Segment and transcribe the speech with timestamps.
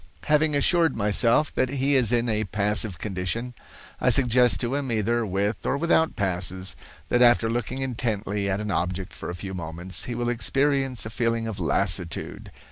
[0.25, 3.53] "Having assured myself that he is in a passive condition,
[3.99, 6.75] I suggest to him, either with or without passes,
[7.09, 11.11] that after looking intently at an object for a few moments, he will experience a
[11.11, 12.51] feeling of lassitude.